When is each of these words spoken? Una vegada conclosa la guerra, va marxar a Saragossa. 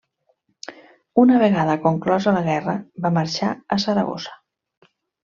Una 1.23 1.35
vegada 1.43 1.75
conclosa 1.83 2.33
la 2.37 2.41
guerra, 2.47 2.75
va 3.03 3.11
marxar 3.17 3.51
a 3.77 3.77
Saragossa. 3.85 4.33